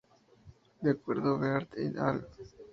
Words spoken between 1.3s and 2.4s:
a Beard "et al.